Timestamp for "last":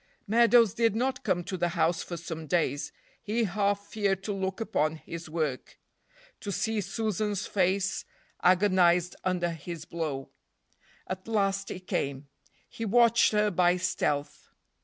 11.27-11.69